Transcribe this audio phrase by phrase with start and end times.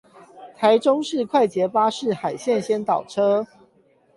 [0.57, 3.45] 臺中市快捷巴士海線先導車